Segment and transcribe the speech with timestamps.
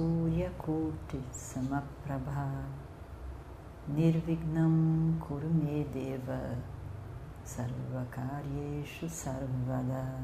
[0.00, 2.68] सूर्यकोटिसमप्रभा
[3.88, 6.56] निर्विघ्नं कुरु मे देव।
[7.46, 10.20] सर्वकार्येषु सर्वदा।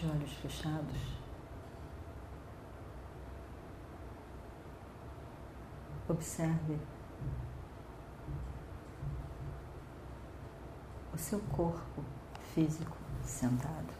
[0.00, 0.96] De olhos fechados.
[6.08, 6.78] Observe
[11.12, 12.02] o seu corpo
[12.54, 13.99] físico sentado.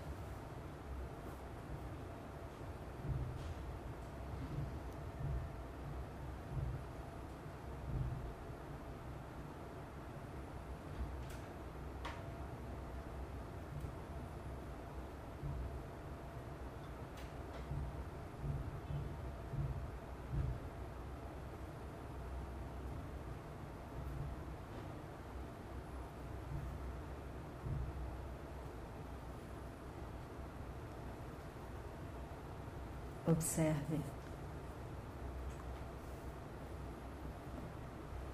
[33.30, 34.00] Observe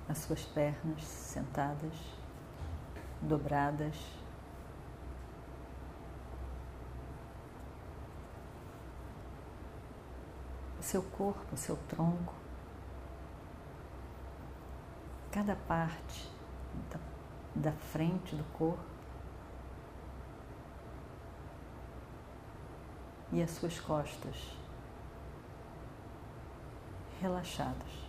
[0.09, 1.93] as suas pernas sentadas,
[3.21, 3.95] dobradas.
[10.81, 12.33] O seu corpo, o seu tronco,
[15.31, 16.27] cada parte
[16.91, 16.99] da,
[17.71, 18.83] da frente do corpo
[23.31, 24.56] e as suas costas
[27.21, 28.06] relaxados.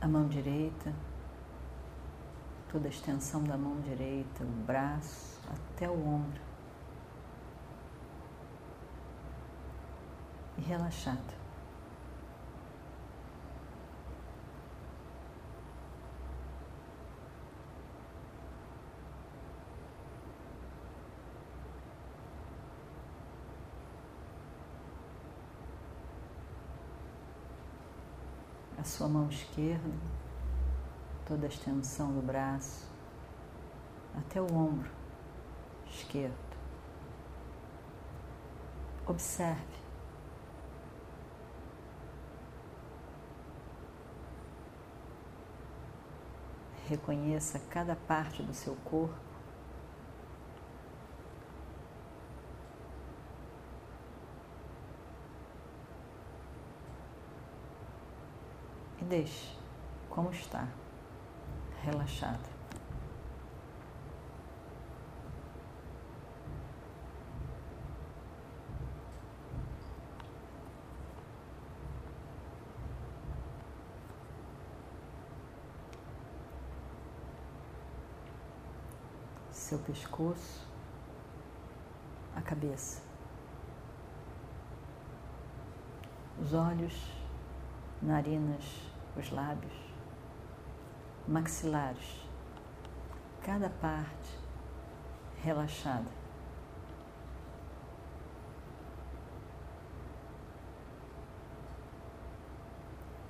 [0.00, 0.94] A mão direita,
[2.70, 6.40] toda a extensão da mão direita, o braço até o ombro.
[10.58, 11.43] E relaxado.
[28.94, 29.90] Sua mão esquerda,
[31.26, 32.88] toda a extensão do braço,
[34.16, 34.88] até o ombro
[35.88, 36.32] esquerdo.
[39.04, 39.82] Observe.
[46.86, 49.23] Reconheça cada parte do seu corpo
[59.04, 59.54] e deixe
[60.08, 60.66] como está,
[61.82, 62.54] relaxado.
[79.50, 80.66] Seu pescoço,
[82.34, 83.02] a cabeça,
[86.40, 86.94] os olhos,
[88.00, 89.72] narinas, os lábios,
[91.26, 92.28] maxilares,
[93.42, 94.38] cada parte
[95.42, 96.10] relaxada.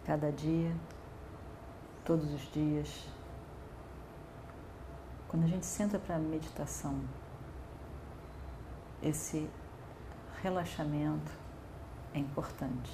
[0.05, 0.75] Cada dia,
[2.05, 3.09] todos os dias,
[5.29, 7.01] quando a gente senta para a meditação,
[9.03, 9.51] esse
[10.43, 11.33] relaxamento
[12.13, 12.93] é importante.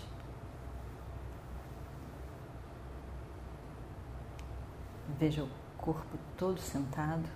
[5.19, 7.29] Veja o corpo todo sentado.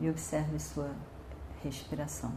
[0.00, 0.94] E observe sua
[1.62, 2.32] respiração.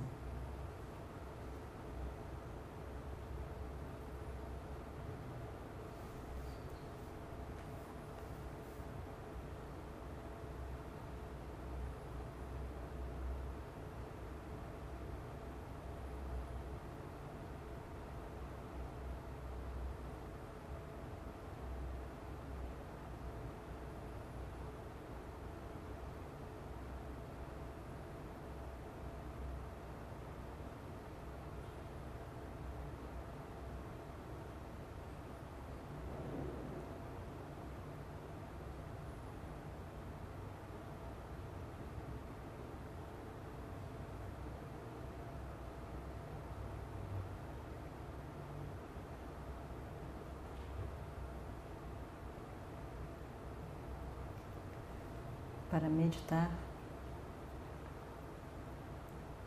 [55.69, 56.49] Para meditar,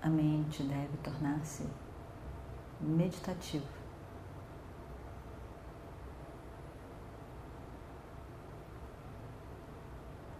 [0.02, 1.67] a mente deve tornar-se
[2.78, 3.67] meditativa.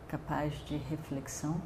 [0.07, 1.63] Capaz de reflexão.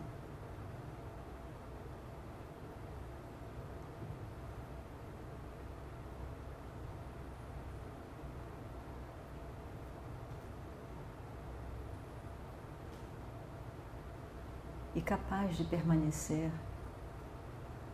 [14.95, 16.51] E capaz de permanecer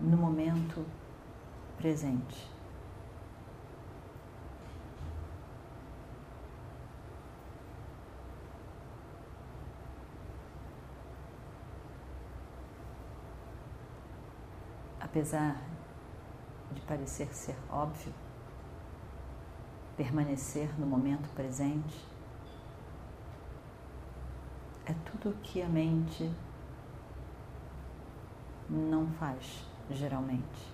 [0.01, 0.85] no momento
[1.77, 2.51] presente.
[15.01, 15.61] Apesar
[16.71, 18.13] de parecer ser óbvio,
[19.97, 22.07] permanecer no momento presente
[24.87, 26.31] é tudo o que a mente
[28.71, 30.73] não faz, geralmente.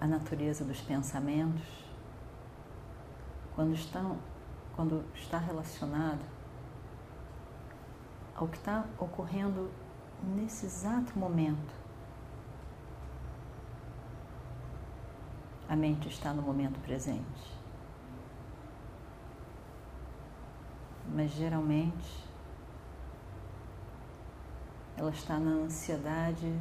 [0.00, 1.66] A natureza dos pensamentos,
[3.54, 4.18] quando, estão,
[4.76, 6.24] quando está relacionado
[8.34, 9.70] ao que está ocorrendo
[10.22, 11.74] nesse exato momento,
[15.68, 17.58] a mente está no momento presente.
[21.12, 22.29] Mas geralmente
[25.00, 26.60] ela está na ansiedade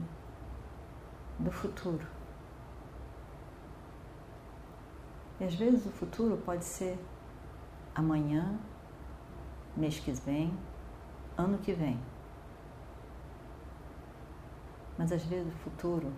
[1.37, 2.07] do futuro.
[5.41, 6.97] E às vezes o futuro pode ser
[7.93, 8.57] amanhã,
[9.75, 10.57] mês que vem,
[11.37, 11.99] ano que vem.
[14.97, 16.09] Mas às vezes o futuro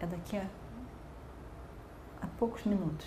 [0.00, 0.46] é daqui a,
[2.22, 3.06] a poucos minutos.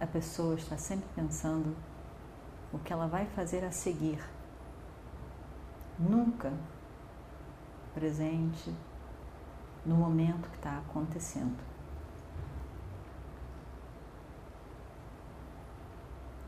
[0.00, 1.91] A pessoa está sempre pensando
[2.72, 4.22] o que ela vai fazer a seguir.
[5.98, 6.52] Nunca
[7.92, 8.74] presente
[9.84, 11.58] no momento que está acontecendo.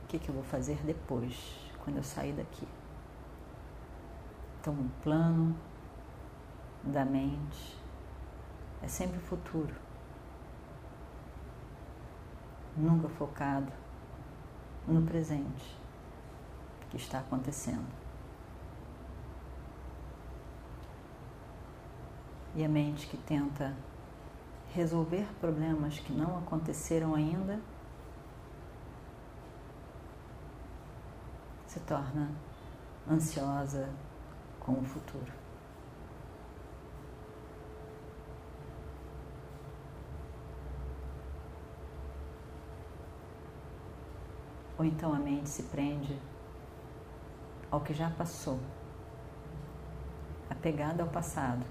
[0.03, 2.67] O que, que eu vou fazer depois, quando eu sair daqui?
[4.61, 5.57] Então, o um plano
[6.83, 7.79] da mente
[8.83, 9.75] é sempre o futuro,
[12.77, 13.73] nunca focado
[14.87, 15.84] no presente
[16.95, 17.87] que está acontecendo.
[22.55, 23.75] E a mente que tenta
[24.73, 27.61] resolver problemas que não aconteceram ainda
[31.67, 32.31] se torna
[33.11, 33.89] ansiosa
[34.61, 35.33] com o futuro.
[44.79, 46.21] Ou então a mente se prende
[47.75, 48.61] ao que já passou,
[50.49, 51.67] apegada ao passado,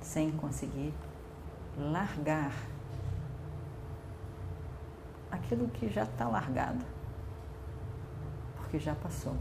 [0.00, 0.94] sem conseguir
[1.76, 2.50] largar
[5.30, 6.82] aquilo que já está largado,
[8.56, 9.36] porque já passou,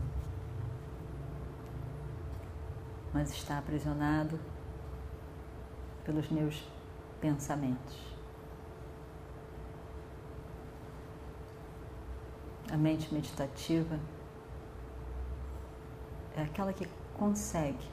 [3.14, 4.38] mas está aprisionado
[6.04, 6.68] pelos meus
[7.22, 7.98] pensamentos.
[12.70, 13.98] A mente meditativa
[16.40, 17.90] é aquela que consegue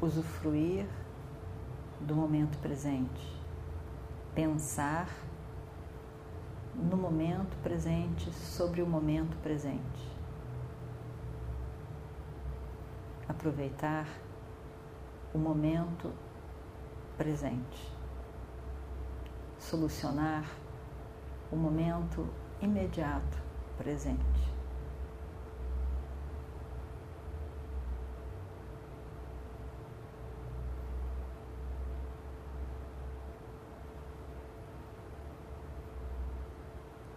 [0.00, 0.86] usufruir
[2.00, 3.36] do momento presente,
[4.34, 5.08] pensar
[6.74, 10.16] no momento presente sobre o momento presente,
[13.28, 14.06] aproveitar
[15.34, 16.10] o momento
[17.16, 17.92] presente,
[19.58, 20.44] solucionar
[21.50, 22.26] o momento
[22.62, 23.38] imediato
[23.76, 24.58] presente.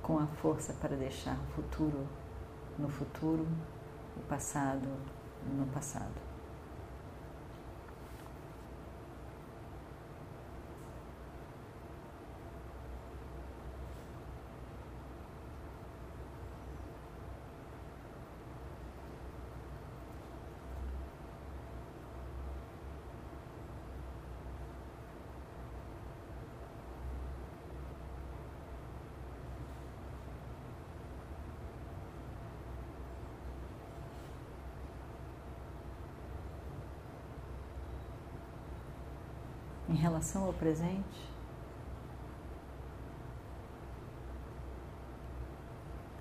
[0.01, 2.07] Com a força para deixar o futuro
[2.77, 3.47] no futuro,
[4.17, 4.87] o passado
[5.45, 6.30] no passado.
[39.91, 41.29] Em relação ao presente,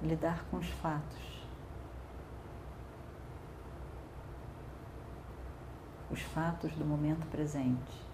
[0.02, 1.46] lidar com os fatos.
[6.10, 8.10] Os fatos do momento presente.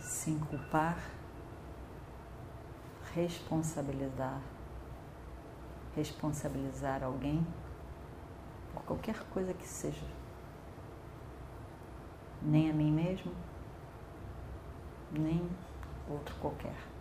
[0.00, 0.98] Se inculpar,
[3.14, 4.40] responsabilizar,
[5.94, 7.46] responsabilizar alguém
[8.74, 10.15] por qualquer coisa que seja
[12.46, 13.32] nem a mim mesmo,
[15.12, 15.42] nem
[16.08, 16.95] outro qualquer.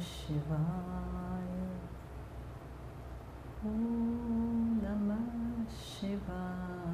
[0.00, 1.78] Shivaya
[3.64, 6.93] Om Namah Shivaya